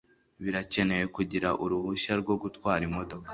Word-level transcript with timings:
Birakenewe 0.43 1.05
kugira 1.15 1.49
uruhushya 1.63 2.13
rwo 2.21 2.35
gutwara 2.41 2.81
imodoka. 2.89 3.29